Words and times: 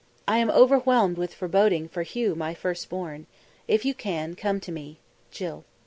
I 0.27 0.39
am 0.39 0.49
overwhelmed 0.49 1.19
with 1.19 1.31
foreboding 1.35 1.87
for 1.87 2.01
Hugh 2.01 2.33
my 2.33 2.55
first 2.55 2.89
born. 2.89 3.27
If 3.67 3.85
you 3.85 3.93
can, 3.93 4.33
come 4.35 4.59
to 4.61 4.71
me. 4.71 4.97
JILL." 5.29 5.63